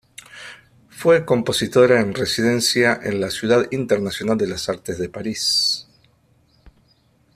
[0.89, 5.87] Fue compositora en residencia en la Ciudad Internacional de las Artes de Paris.